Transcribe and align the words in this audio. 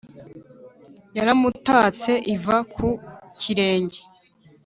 Yaramutatse 1.17 2.11
iva 2.33 2.57
ku 2.73 2.87
kirenge 3.39 3.99